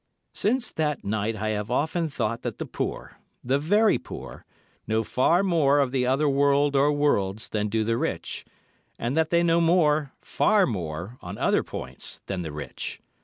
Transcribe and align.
Since 0.33 0.71
that 0.71 1.03
night 1.05 1.35
I 1.35 1.49
have 1.49 1.69
often 1.69 2.09
thought 2.09 2.41
that 2.41 2.57
the 2.57 2.65
poor—the 2.65 3.59
very 3.59 3.99
poor—know 3.99 5.03
far 5.03 5.43
more 5.43 5.77
of 5.77 5.91
the 5.91 6.07
other 6.07 6.27
world 6.27 6.75
or 6.75 6.91
worlds 6.91 7.49
than 7.49 7.69
do 7.69 7.83
the 7.83 7.97
rich, 7.97 8.43
and 8.97 9.15
that 9.15 9.29
they 9.29 9.43
know 9.43 9.61
more—far 9.61 10.65
more—on 10.65 11.37
other 11.37 11.61
points 11.61 12.23
than 12.25 12.41
the 12.41 12.51
rich. 12.51 12.99